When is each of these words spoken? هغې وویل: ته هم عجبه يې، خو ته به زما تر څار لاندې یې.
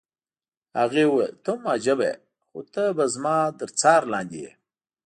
هغې 0.79 1.03
وویل: 1.07 1.33
ته 1.43 1.49
هم 1.55 1.63
عجبه 1.75 2.05
يې، 2.09 2.15
خو 2.49 2.59
ته 2.73 2.83
به 2.97 3.05
زما 3.15 3.37
تر 3.59 3.69
څار 3.79 4.01
لاندې 4.13 4.39
یې. 4.45 4.51